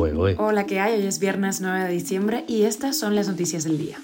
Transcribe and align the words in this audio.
Hola, 0.00 0.64
¿qué 0.64 0.78
hay? 0.78 1.00
Hoy 1.00 1.06
es 1.08 1.18
viernes 1.18 1.60
9 1.60 1.86
de 1.86 1.88
diciembre 1.90 2.44
y 2.46 2.62
estas 2.62 2.96
son 2.96 3.16
las 3.16 3.26
noticias 3.26 3.64
del 3.64 3.78
día. 3.78 3.96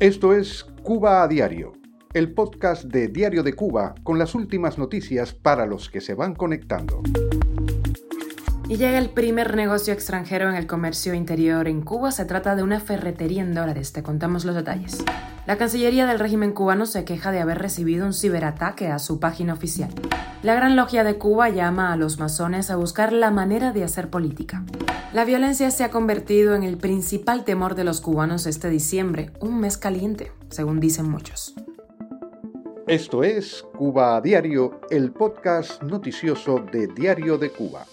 Esto 0.00 0.32
es 0.32 0.64
Cuba 0.82 1.22
a 1.22 1.28
Diario, 1.28 1.74
el 2.14 2.32
podcast 2.32 2.84
de 2.84 3.08
Diario 3.08 3.42
de 3.42 3.52
Cuba 3.52 3.94
con 4.02 4.18
las 4.18 4.34
últimas 4.34 4.78
noticias 4.78 5.34
para 5.34 5.66
los 5.66 5.90
que 5.90 6.00
se 6.00 6.14
van 6.14 6.34
conectando. 6.34 7.02
Y 8.66 8.78
llega 8.78 8.96
el 8.96 9.10
primer 9.10 9.54
negocio 9.56 9.92
extranjero 9.92 10.48
en 10.48 10.54
el 10.54 10.66
comercio 10.66 11.12
interior 11.12 11.68
en 11.68 11.82
Cuba. 11.82 12.12
Se 12.12 12.24
trata 12.24 12.56
de 12.56 12.62
una 12.62 12.80
ferretería 12.80 13.42
en 13.42 13.52
dólares. 13.52 13.92
Te 13.92 14.02
contamos 14.02 14.46
los 14.46 14.54
detalles. 14.54 15.04
La 15.46 15.56
Cancillería 15.56 16.06
del 16.06 16.18
régimen 16.18 16.52
cubano 16.52 16.86
se 16.86 17.04
queja 17.04 17.30
de 17.30 17.40
haber 17.40 17.58
recibido 17.58 18.04
un 18.04 18.12
ciberataque 18.12 18.88
a 18.88 18.98
su 18.98 19.20
página 19.20 19.52
oficial. 19.52 19.90
La 20.42 20.56
Gran 20.56 20.74
Logia 20.74 21.04
de 21.04 21.18
Cuba 21.18 21.50
llama 21.50 21.92
a 21.92 21.96
los 21.96 22.18
masones 22.18 22.68
a 22.68 22.76
buscar 22.76 23.12
la 23.12 23.30
manera 23.30 23.72
de 23.72 23.84
hacer 23.84 24.10
política. 24.10 24.64
La 25.12 25.24
violencia 25.24 25.70
se 25.70 25.84
ha 25.84 25.90
convertido 25.92 26.56
en 26.56 26.64
el 26.64 26.78
principal 26.78 27.44
temor 27.44 27.76
de 27.76 27.84
los 27.84 28.00
cubanos 28.00 28.46
este 28.46 28.68
diciembre, 28.68 29.30
un 29.40 29.60
mes 29.60 29.76
caliente, 29.76 30.32
según 30.48 30.80
dicen 30.80 31.08
muchos. 31.08 31.54
Esto 32.88 33.22
es 33.22 33.64
Cuba 33.76 34.20
Diario, 34.20 34.80
el 34.90 35.12
podcast 35.12 35.80
noticioso 35.82 36.58
de 36.72 36.88
Diario 36.88 37.38
de 37.38 37.50
Cuba. 37.50 37.86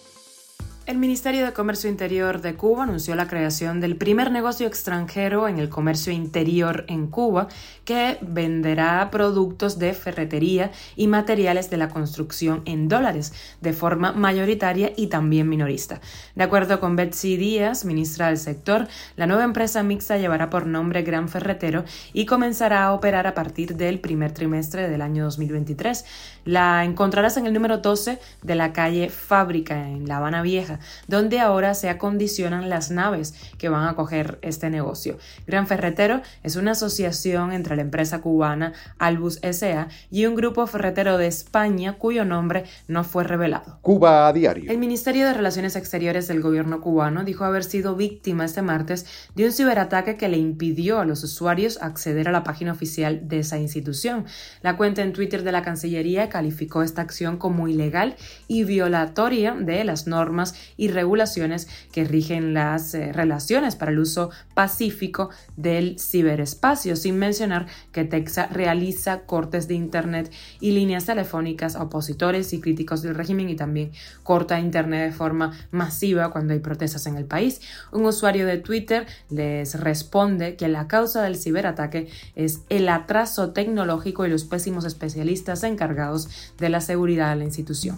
El 0.86 0.98
Ministerio 0.98 1.46
de 1.46 1.54
Comercio 1.54 1.90
Interior 1.90 2.42
de 2.42 2.56
Cuba 2.56 2.84
anunció 2.84 3.16
la 3.16 3.30
creación 3.30 3.80
del 3.80 3.96
primer 3.96 4.32
negocio 4.32 4.68
extranjero 4.68 5.48
en 5.48 5.58
el 5.58 5.70
comercio 5.70 6.12
interior 6.12 6.84
en 6.90 7.08
Cuba 7.08 7.48
que 7.86 8.18
venderá 8.20 9.10
productos 9.10 9.80
de 9.80 9.94
ferretería 9.94 10.72
y 10.98 11.08
materiales 11.08 11.70
de 11.70 11.78
la 11.78 11.88
construcción 11.88 12.64
en 12.66 12.90
dólares 12.90 13.32
de 13.62 13.72
forma 13.72 14.12
mayoritaria 14.12 14.92
y 14.98 15.08
también 15.08 15.48
minorista. 15.48 16.02
De 16.36 16.44
acuerdo 16.44 16.82
con 16.82 16.98
Betsy 16.98 17.38
Díaz, 17.38 17.86
ministra 17.86 18.28
del 18.28 18.38
sector, 18.38 18.90
la 19.16 19.26
nueva 19.26 19.46
empresa 19.46 19.84
mixta 19.84 20.18
llevará 20.18 20.50
por 20.50 20.66
nombre 20.66 21.04
Gran 21.04 21.30
Ferretero 21.30 21.86
y 22.12 22.26
comenzará 22.26 22.84
a 22.84 22.94
operar 22.94 23.26
a 23.26 23.34
partir 23.34 23.78
del 23.78 24.02
primer 24.02 24.34
trimestre 24.34 24.90
del 24.90 25.02
año 25.02 25.24
2023. 25.24 26.04
La 26.44 26.84
encontrarás 26.84 27.38
en 27.38 27.46
el 27.46 27.54
número 27.54 27.78
12 27.78 28.20
de 28.42 28.56
la 28.56 28.74
calle 28.74 29.08
Fábrica 29.08 29.88
en 29.88 30.10
La 30.10 30.18
Habana 30.18 30.42
Vieja 30.42 30.73
donde 31.08 31.40
ahora 31.40 31.74
se 31.74 31.90
acondicionan 31.90 32.70
las 32.70 32.92
naves 32.92 33.34
que 33.58 33.70
van 33.70 33.88
a 33.88 33.96
coger 33.96 34.40
este 34.42 34.70
negocio. 34.70 35.18
Gran 35.48 35.68
Ferretero 35.68 36.22
es 36.44 36.56
una 36.56 36.72
asociación 36.72 37.52
entre 37.52 37.76
la 37.76 37.82
empresa 37.82 38.22
cubana 38.22 38.74
Albus 39.00 39.40
SA 39.42 39.88
y 40.10 40.26
un 40.26 40.36
grupo 40.36 40.66
ferretero 40.68 41.18
de 41.18 41.28
España 41.28 41.94
cuyo 41.94 42.26
nombre 42.26 42.66
no 42.88 43.04
fue 43.04 43.24
revelado. 43.24 43.80
Cuba 43.82 44.28
a 44.28 44.34
diario. 44.34 44.72
El 44.72 44.78
Ministerio 44.78 45.26
de 45.26 45.34
Relaciones 45.34 45.76
Exteriores 45.76 46.28
del 46.28 46.42
gobierno 46.42 46.82
cubano 46.82 47.24
dijo 47.24 47.44
haber 47.44 47.64
sido 47.64 47.96
víctima 47.96 48.46
este 48.46 48.62
martes 48.62 49.06
de 49.36 49.46
un 49.46 49.52
ciberataque 49.52 50.18
que 50.18 50.30
le 50.30 50.38
impidió 50.38 51.00
a 51.00 51.06
los 51.06 51.24
usuarios 51.24 51.80
acceder 51.82 52.28
a 52.28 52.32
la 52.32 52.44
página 52.44 52.72
oficial 52.72 53.28
de 53.28 53.40
esa 53.40 53.58
institución. 53.58 54.26
La 54.62 54.78
cuenta 54.78 55.02
en 55.02 55.14
Twitter 55.14 55.44
de 55.44 55.52
la 55.52 55.62
Cancillería 55.62 56.30
calificó 56.30 56.84
esta 56.84 57.02
acción 57.02 57.38
como 57.38 57.68
ilegal 57.68 58.16
y 58.48 58.64
violatoria 58.64 59.54
de 59.54 59.84
las 59.84 60.08
normas 60.08 60.56
y 60.78 60.88
regulaciones 60.90 61.68
que 61.92 62.04
rigen 62.04 62.54
las 62.54 62.94
eh, 62.94 63.12
relaciones 63.14 63.76
para 63.76 63.92
el 63.92 64.00
uso 64.00 64.30
pacífico 64.54 65.30
del 65.58 66.00
ciberespacio, 66.00 66.96
sin 66.96 67.18
mencionar 67.18 67.68
que 67.92 68.04
Texas 68.04 68.52
realiza 68.52 69.22
cortes 69.22 69.68
de 69.68 69.76
Internet 69.76 70.32
y 70.60 70.72
líneas 70.72 71.06
telefónicas 71.06 71.76
a 71.76 71.84
opositores 71.84 72.54
y 72.54 72.62
críticos 72.62 73.02
del 73.02 73.16
régimen 73.16 73.50
y 73.50 73.56
también 73.56 73.92
corta 74.24 74.60
Internet 74.60 75.12
de 75.12 75.12
forma 75.12 75.58
masiva 75.72 76.32
cuando 76.32 76.54
hay 76.54 76.60
protestas 76.60 77.06
en 77.08 77.18
el 77.18 77.26
país. 77.26 77.62
Un 77.92 78.06
usuario 78.06 78.46
de 78.46 78.58
Twitter 78.58 79.06
les 79.30 79.80
responde 79.80 80.56
que 80.56 80.68
la 80.68 80.88
causa 80.88 81.24
del 81.24 81.38
ciberataque 81.38 82.10
es 82.36 82.62
el 82.70 82.90
atraso 82.90 83.52
tecnológico 83.52 84.26
y 84.26 84.30
los 84.30 84.46
pésimos 84.46 84.86
especialistas 84.86 85.64
encargados 85.64 86.54
de 86.58 86.70
la 86.70 86.82
seguridad 86.82 87.32
de 87.32 87.38
la 87.38 87.44
institución. 87.44 87.98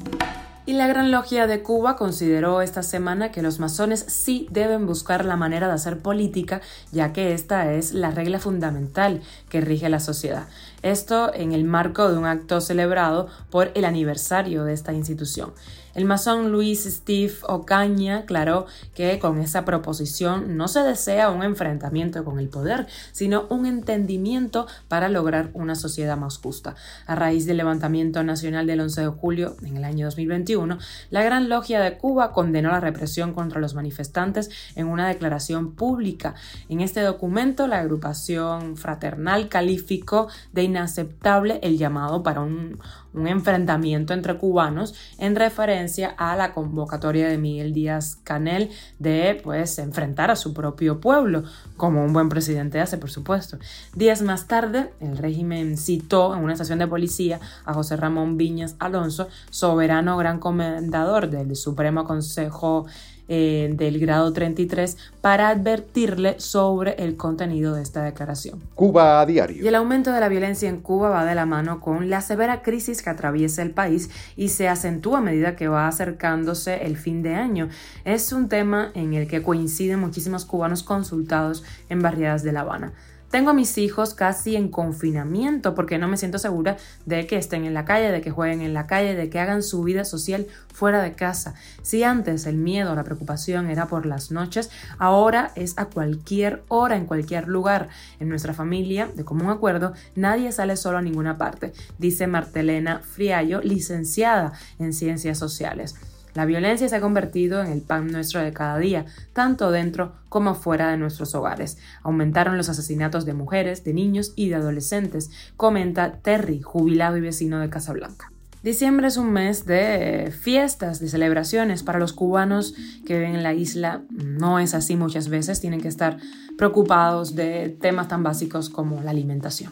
Y 0.68 0.74
la 0.74 0.88
Gran 0.88 1.12
Logia 1.12 1.46
de 1.46 1.62
Cuba 1.62 1.96
consideró 1.96 2.60
esta 2.62 2.82
semana 2.82 3.32
que 3.32 3.44
los 3.44 3.60
masones 3.60 4.04
sí 4.08 4.48
deben 4.50 4.88
buscar 4.88 5.24
la 5.24 5.36
manera 5.36 5.68
de 5.68 5.74
hacer 5.74 6.00
política, 6.00 6.60
ya 6.92 7.14
que 7.14 7.34
esta 7.34 7.72
es 7.74 7.94
la 7.94 8.10
regla 8.10 8.40
fundamental 8.40 9.22
que 9.48 9.62
rige 9.62 9.90
la 9.90 10.00
sociedad. 10.00 10.48
Esto 10.82 11.32
en 11.36 11.52
el 11.52 11.66
marco 11.66 12.10
de 12.12 12.18
un 12.18 12.26
acto 12.26 12.62
celebrado 12.62 13.28
por 13.52 13.72
el 13.76 13.86
aniversario 13.86 14.64
de 14.64 14.74
esta 14.74 14.92
institución. 14.92 15.54
El 15.96 16.04
masón 16.04 16.52
Luis 16.52 16.84
Steve 16.84 17.34
Ocaña 17.44 18.18
aclaró 18.18 18.66
que 18.94 19.18
con 19.18 19.40
esa 19.40 19.64
proposición 19.64 20.58
no 20.58 20.68
se 20.68 20.82
desea 20.82 21.30
un 21.30 21.42
enfrentamiento 21.42 22.26
con 22.26 22.38
el 22.38 22.50
poder, 22.50 22.86
sino 23.14 23.46
un 23.50 23.66
entendimiento 23.66 24.68
para 24.90 25.08
lograr 25.08 25.52
una 25.54 25.74
sociedad 25.76 26.18
más 26.18 26.38
justa. 26.38 26.76
A 27.08 27.16
raíz 27.16 27.46
del 27.46 27.56
levantamiento 27.56 28.22
nacional 28.24 28.68
del 28.68 28.82
11 28.82 29.02
de 29.02 29.08
julio 29.08 29.56
en 29.64 29.78
el 29.78 29.86
año 29.86 30.08
2021, 30.08 30.80
la 31.12 31.24
Gran 31.24 31.48
Logia 31.48 31.80
de 31.80 31.98
Cuba 31.98 32.34
condenó 32.34 32.72
la 32.72 32.82
represión 32.82 33.34
contra 33.34 33.62
los 33.62 33.74
manifestantes 33.74 34.50
en 34.76 34.88
una 34.88 35.08
declaración 35.08 35.76
pública. 35.76 36.36
En 36.68 36.82
este 36.82 37.00
documento, 37.00 37.68
la 37.68 37.80
agrupación 37.80 38.76
fraternal 38.76 39.48
calificó 39.48 40.28
de 40.52 40.64
inaceptable 40.64 41.60
el 41.64 41.78
llamado 41.78 42.22
para 42.22 42.42
un, 42.42 42.80
un 43.14 43.28
enfrentamiento 43.28 44.14
entre 44.14 44.38
cubanos 44.38 44.94
en 45.18 45.38
referencia 45.38 45.85
a 46.18 46.36
la 46.36 46.54
convocatoria 46.54 47.28
de 47.28 47.38
Miguel 47.38 47.74
Díaz 47.74 48.18
Canel 48.24 48.72
de 49.00 49.40
pues 49.44 49.78
enfrentar 49.80 50.32
a 50.32 50.36
su 50.36 50.54
propio 50.54 51.00
pueblo, 51.00 51.44
como 51.78 52.04
un 52.04 52.14
buen 52.14 52.30
presidente 52.30 52.80
hace, 52.80 52.98
por 52.98 53.12
supuesto. 53.12 53.58
Días 53.96 54.22
más 54.22 54.48
tarde, 54.48 54.92
el 55.00 55.18
régimen 55.18 55.78
citó 55.78 56.36
en 56.36 56.44
una 56.44 56.54
estación 56.54 56.80
de 56.80 56.88
policía 56.88 57.40
a 57.66 57.74
José 57.74 57.98
Ramón 57.98 58.38
Viñas 58.38 58.76
Alonso, 58.80 59.28
soberano 59.50 60.18
gran 60.18 60.40
comendador 60.40 61.30
del 61.30 61.56
Supremo 61.56 62.04
Consejo 62.04 62.86
eh, 63.28 63.74
del 63.76 64.00
grado 64.00 64.32
33 64.34 64.98
para 65.22 65.50
advertirle 65.50 66.40
sobre 66.40 66.92
el 67.04 67.18
contenido 67.18 67.74
de 67.74 67.82
esta 67.82 68.04
declaración. 68.04 68.62
Cuba 68.76 69.22
a 69.22 69.26
diario. 69.26 69.64
Y 69.64 69.68
el 69.68 69.76
aumento 69.76 70.12
de 70.12 70.20
la 70.20 70.30
violencia 70.30 70.70
en 70.70 70.82
Cuba 70.82 71.10
va 71.10 71.26
de 71.26 71.36
la 71.36 71.46
mano 71.46 71.80
con 71.80 72.10
la 72.10 72.22
severa 72.22 72.62
crisis 72.62 73.02
que 73.02 73.10
atraviesa 73.10 73.62
el 73.62 73.72
país 73.72 74.10
y 74.36 74.50
se 74.50 74.68
acentúa 74.68 75.18
a 75.18 75.22
medida 75.22 75.56
que 75.56 75.68
va 75.68 75.88
acercándose 75.88 76.86
el 76.86 76.98
fin 76.98 77.24
de 77.24 77.36
año. 77.36 77.70
Es 78.04 78.32
un 78.32 78.50
tema 78.50 78.92
en 78.94 79.14
el 79.14 79.28
que 79.28 79.42
coinciden 79.42 80.00
muchísimos 80.00 80.46
cubanos 80.46 80.84
consultados 80.84 81.64
en 81.90 82.02
barriadas 82.02 82.44
de 82.44 82.52
La 82.52 82.62
Habana. 82.62 82.94
Tengo 83.36 83.50
a 83.50 83.54
mis 83.54 83.78
hijos 83.78 84.14
casi 84.14 84.56
en 84.56 84.70
confinamiento 84.70 85.76
porque 85.76 85.98
no 85.98 86.08
me 86.08 86.16
siento 86.16 86.40
segura 86.40 86.78
de 87.06 87.28
que 87.28 87.36
estén 87.36 87.66
en 87.66 87.74
la 87.74 87.84
calle, 87.84 88.10
de 88.10 88.22
que 88.22 88.32
jueguen 88.32 88.62
en 88.62 88.74
la 88.74 88.88
calle, 88.88 89.14
de 89.14 89.30
que 89.30 89.42
hagan 89.42 89.62
su 89.62 89.84
vida 89.84 90.06
social 90.06 90.48
fuera 90.74 91.02
de 91.02 91.16
casa. 91.16 91.54
Si 91.82 92.02
antes 92.04 92.46
el 92.46 92.56
miedo, 92.56 92.96
la 92.96 93.04
preocupación 93.04 93.70
era 93.70 93.88
por 93.88 94.06
las 94.06 94.32
noches, 94.32 94.70
ahora 95.00 95.52
es 95.56 95.78
a 95.78 95.88
cualquier 95.88 96.64
hora, 96.70 96.96
en 96.96 97.08
cualquier 97.08 97.50
lugar. 97.50 97.90
En 98.22 98.30
nuestra 98.30 98.54
familia, 98.54 99.10
de 99.14 99.26
común 99.26 99.50
acuerdo, 99.50 99.92
nadie 100.16 100.54
sale 100.54 100.78
solo 100.78 101.00
a 101.00 101.02
ninguna 101.02 101.38
parte, 101.38 101.74
dice 101.98 102.28
Martelena 102.28 103.00
Friallo, 103.00 103.60
licenciada 103.60 104.54
en 104.80 104.94
Ciencias 104.94 105.38
Sociales. 105.38 105.96
La 106.36 106.44
violencia 106.44 106.90
se 106.90 106.96
ha 106.98 107.02
convertido 107.02 107.64
en 107.64 107.72
el 107.72 107.82
pan 107.82 108.08
nuestro 108.08 108.42
de 108.42 108.52
cada 108.52 108.78
día, 108.78 109.06
tanto 109.32 109.72
dentro 109.72 110.16
como 110.28 110.54
fuera 110.54 110.92
de 110.92 110.98
nuestros 110.98 111.34
hogares. 111.34 111.78
Aumentaron 112.04 112.58
los 112.58 112.68
asesinatos 112.68 113.26
de 113.26 113.34
mujeres, 113.34 113.86
de 113.86 113.94
niños 113.94 114.34
y 114.36 114.50
de 114.50 114.56
adolescentes, 114.56 115.32
comenta 115.56 116.20
Terry, 116.22 116.62
jubilado 116.62 117.16
y 117.16 117.22
vecino 117.22 117.60
de 117.62 117.70
Casablanca. 117.70 118.35
Diciembre 118.66 119.06
es 119.06 119.18
un 119.18 119.32
mes 119.32 119.68
de 119.68 120.34
fiestas, 120.42 121.00
de 121.00 121.08
celebraciones 121.08 121.84
para 121.84 122.00
los 122.00 122.14
cubanos 122.14 122.74
que 123.06 123.14
viven 123.16 123.36
en 123.36 123.44
la 123.44 123.54
isla. 123.54 124.02
No 124.10 124.58
es 124.58 124.74
así 124.74 124.96
muchas 124.96 125.30
veces, 125.30 125.62
tienen 125.62 125.82
que 125.82 125.88
estar 125.88 126.18
preocupados 126.58 127.36
de 127.36 127.70
temas 127.70 128.08
tan 128.08 128.24
básicos 128.24 128.72
como 128.72 129.02
la 129.04 129.12
alimentación. 129.12 129.72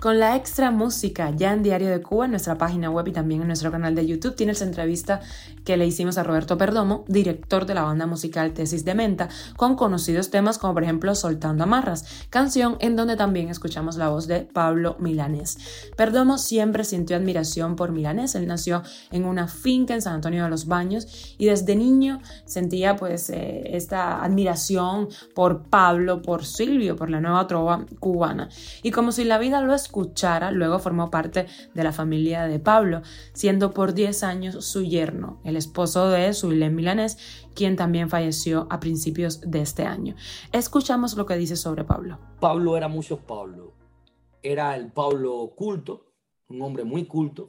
Con 0.00 0.18
la 0.18 0.34
extra 0.34 0.72
música 0.72 1.30
ya 1.30 1.52
en 1.52 1.62
Diario 1.62 1.88
de 1.88 2.02
Cuba, 2.02 2.24
en 2.24 2.32
nuestra 2.32 2.58
página 2.58 2.90
web 2.90 3.06
y 3.06 3.12
también 3.12 3.42
en 3.42 3.46
nuestro 3.46 3.70
canal 3.70 3.94
de 3.94 4.04
YouTube, 4.04 4.34
tienes 4.34 4.62
entrevista 4.62 5.20
que 5.64 5.76
le 5.76 5.86
hicimos 5.86 6.18
a 6.18 6.24
Roberto 6.24 6.58
Perdomo, 6.58 7.04
director 7.06 7.66
de 7.66 7.74
la 7.74 7.82
banda 7.82 8.06
musical 8.06 8.52
Tesis 8.52 8.84
de 8.84 8.96
Menta, 8.96 9.28
con 9.56 9.76
conocidos 9.76 10.30
temas 10.30 10.58
como 10.58 10.74
por 10.74 10.82
ejemplo 10.82 11.14
Soltando 11.14 11.62
Amarras, 11.62 12.26
canción 12.30 12.78
en 12.80 12.96
donde 12.96 13.14
también 13.14 13.48
escuchamos 13.48 13.96
la 13.96 14.08
voz 14.08 14.26
de 14.26 14.40
Pablo 14.40 14.96
Milanés. 14.98 15.58
Perdomo 15.96 16.38
siempre 16.38 16.82
sintió 16.82 17.16
admiración 17.16 17.76
por 17.76 17.92
Milanés 17.92 18.23
Él 18.34 18.46
nació 18.46 18.82
en 19.10 19.24
una 19.24 19.48
finca 19.48 19.94
en 19.94 20.02
San 20.02 20.14
Antonio 20.14 20.44
de 20.44 20.50
los 20.50 20.66
Baños 20.66 21.34
y 21.38 21.46
desde 21.46 21.76
niño 21.76 22.20
sentía 22.44 22.96
pues 22.96 23.30
eh, 23.30 23.76
esta 23.76 24.22
admiración 24.22 25.08
por 25.34 25.64
Pablo, 25.64 26.22
por 26.22 26.44
Silvio, 26.44 26.96
por 26.96 27.10
la 27.10 27.20
nueva 27.20 27.46
trova 27.46 27.84
cubana. 27.98 28.48
Y 28.82 28.90
como 28.90 29.12
si 29.12 29.24
la 29.24 29.38
vida 29.38 29.60
lo 29.60 29.74
escuchara, 29.74 30.50
luego 30.50 30.78
formó 30.78 31.10
parte 31.10 31.46
de 31.74 31.84
la 31.84 31.92
familia 31.92 32.46
de 32.46 32.58
Pablo, 32.58 33.02
siendo 33.32 33.72
por 33.72 33.94
10 33.94 34.22
años 34.22 34.64
su 34.64 34.82
yerno, 34.82 35.40
el 35.44 35.56
esposo 35.56 36.08
de 36.08 36.32
Suilén 36.32 36.74
Milanés, 36.74 37.18
quien 37.54 37.76
también 37.76 38.08
falleció 38.08 38.66
a 38.70 38.80
principios 38.80 39.40
de 39.40 39.60
este 39.60 39.84
año. 39.84 40.14
Escuchamos 40.52 41.16
lo 41.16 41.26
que 41.26 41.36
dice 41.36 41.56
sobre 41.56 41.84
Pablo. 41.84 42.18
Pablo 42.40 42.76
era 42.76 42.88
mucho 42.88 43.18
Pablo. 43.18 43.74
Era 44.42 44.76
el 44.76 44.92
Pablo 44.92 45.52
culto, 45.56 46.12
un 46.48 46.60
hombre 46.62 46.84
muy 46.84 47.06
culto, 47.06 47.48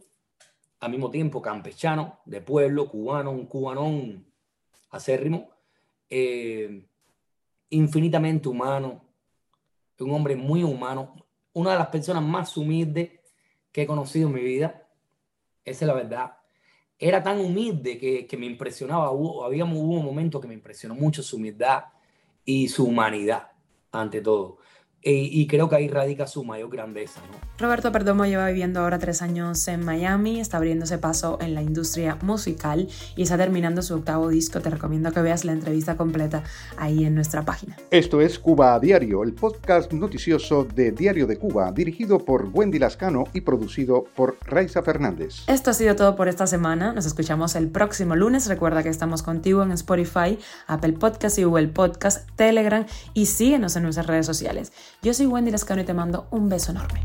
al 0.85 0.91
mismo 0.91 1.09
tiempo 1.09 1.41
campechano, 1.41 2.19
de 2.25 2.41
pueblo, 2.41 2.87
cubano, 2.87 3.31
un 3.31 3.47
cubanón 3.47 4.23
acérrimo, 4.91 5.49
eh, 6.07 6.87
infinitamente 7.69 8.47
humano, 8.47 9.03
un 9.99 10.11
hombre 10.11 10.35
muy 10.35 10.63
humano, 10.63 11.25
una 11.53 11.71
de 11.71 11.79
las 11.79 11.87
personas 11.87 12.21
más 12.21 12.55
humildes 12.55 13.19
que 13.71 13.81
he 13.81 13.87
conocido 13.87 14.27
en 14.27 14.35
mi 14.35 14.43
vida. 14.43 14.87
Esa 15.63 15.85
es 15.85 15.87
la 15.87 15.93
verdad. 15.95 16.37
Era 16.99 17.23
tan 17.23 17.39
humilde 17.39 17.97
que, 17.97 18.37
me 18.37 18.45
impresionaba. 18.45 19.09
Hubo, 19.09 19.43
había, 19.43 19.65
hubo 19.65 19.95
un 19.95 20.05
momento 20.05 20.39
que 20.39 20.47
me 20.47 20.53
impresionó 20.53 20.93
mucho 20.93 21.23
su 21.23 21.37
humildad 21.37 21.85
y 22.45 22.67
su 22.67 22.85
humanidad, 22.85 23.53
ante 23.91 24.21
todo. 24.21 24.59
Eh, 25.07 25.29
y 25.31 25.45
creo 25.45 25.69
que 25.69 25.75
ahí 25.75 25.87
radica 25.87 26.25
su 26.25 26.43
mayor 26.43 26.71
grandeza. 26.71 27.21
¿no? 27.31 27.37
Roberto 27.59 27.91
Perdomo 27.91 28.25
lleva 28.25 28.47
viviendo 28.47 28.79
ahora 28.79 28.97
tres 28.97 29.21
años 29.21 29.67
en 29.67 29.85
Miami, 29.85 30.39
está 30.39 30.57
abriéndose 30.57 30.97
paso 30.97 31.37
en 31.41 31.53
la 31.53 31.61
industria 31.61 32.17
musical 32.23 32.87
y 33.15 33.21
está 33.21 33.37
terminando 33.37 33.83
su 33.83 33.93
octavo 33.93 34.29
disco. 34.29 34.61
Te 34.61 34.71
recomiendo 34.71 35.11
que 35.11 35.21
veas 35.21 35.45
la 35.45 35.51
entrevista 35.51 35.95
completa 35.95 36.41
ahí 36.75 37.05
en 37.05 37.13
nuestra 37.13 37.45
página. 37.45 37.77
Esto 37.91 38.19
es 38.19 38.39
Cuba 38.39 38.73
a 38.73 38.79
Diario, 38.79 39.21
el 39.21 39.33
podcast 39.33 39.93
noticioso 39.93 40.63
de 40.65 40.91
Diario 40.91 41.27
de 41.27 41.37
Cuba, 41.37 41.71
dirigido 41.71 42.17
por 42.17 42.49
Wendy 42.51 42.79
Lascano 42.79 43.25
y 43.31 43.41
producido 43.41 44.05
por 44.15 44.37
Raiza 44.41 44.81
Fernández. 44.81 45.43
Esto 45.45 45.69
ha 45.69 45.73
sido 45.75 45.95
todo 45.95 46.15
por 46.15 46.27
esta 46.29 46.47
semana. 46.47 46.93
Nos 46.93 47.05
escuchamos 47.05 47.55
el 47.55 47.69
próximo 47.69 48.15
lunes. 48.15 48.47
Recuerda 48.47 48.81
que 48.81 48.89
estamos 48.89 49.21
contigo 49.21 49.61
en 49.61 49.71
Spotify, 49.73 50.39
Apple 50.65 50.93
Podcast 50.93 51.37
y 51.37 51.43
Google 51.43 51.67
Podcast, 51.67 52.27
Telegram 52.35 52.87
y 53.13 53.27
síguenos 53.27 53.75
en 53.75 53.83
nuestras 53.83 54.07
redes 54.07 54.25
sociales. 54.25 54.73
Yo 55.01 55.13
soy 55.13 55.27
Wendy 55.27 55.51
Lascano 55.51 55.81
y 55.81 55.85
te 55.85 55.93
mando 55.93 56.27
un 56.31 56.49
beso 56.49 56.71
enorme. 56.71 57.01